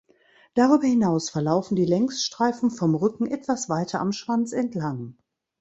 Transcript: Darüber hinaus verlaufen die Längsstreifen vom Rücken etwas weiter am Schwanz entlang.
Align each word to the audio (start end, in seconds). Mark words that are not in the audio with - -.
Darüber 0.55 0.87
hinaus 0.87 1.29
verlaufen 1.29 1.75
die 1.75 1.85
Längsstreifen 1.85 2.71
vom 2.71 2.95
Rücken 2.95 3.27
etwas 3.27 3.69
weiter 3.69 3.99
am 3.99 4.13
Schwanz 4.13 4.51
entlang. 4.51 5.15